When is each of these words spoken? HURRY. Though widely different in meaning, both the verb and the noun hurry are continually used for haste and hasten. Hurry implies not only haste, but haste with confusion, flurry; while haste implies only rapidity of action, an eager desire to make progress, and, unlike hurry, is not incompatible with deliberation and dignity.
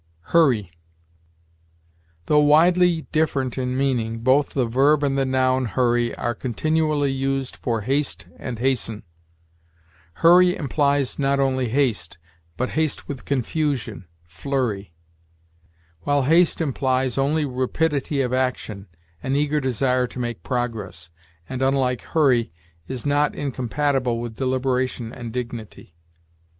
HURRY. 0.33 0.71
Though 2.25 2.39
widely 2.41 3.03
different 3.11 3.55
in 3.59 3.77
meaning, 3.77 4.21
both 4.21 4.49
the 4.49 4.65
verb 4.65 5.03
and 5.03 5.15
the 5.15 5.27
noun 5.27 5.65
hurry 5.65 6.15
are 6.15 6.33
continually 6.33 7.11
used 7.11 7.55
for 7.55 7.81
haste 7.81 8.25
and 8.37 8.57
hasten. 8.57 9.03
Hurry 10.13 10.55
implies 10.55 11.19
not 11.19 11.39
only 11.39 11.69
haste, 11.69 12.17
but 12.57 12.69
haste 12.69 13.07
with 13.07 13.25
confusion, 13.25 14.07
flurry; 14.23 14.95
while 15.99 16.23
haste 16.23 16.61
implies 16.61 17.15
only 17.19 17.45
rapidity 17.45 18.23
of 18.23 18.33
action, 18.33 18.87
an 19.21 19.35
eager 19.35 19.59
desire 19.59 20.07
to 20.07 20.17
make 20.17 20.41
progress, 20.41 21.11
and, 21.47 21.61
unlike 21.61 22.01
hurry, 22.01 22.51
is 22.87 23.05
not 23.05 23.35
incompatible 23.35 24.19
with 24.19 24.35
deliberation 24.35 25.13
and 25.13 25.31
dignity. 25.31 25.93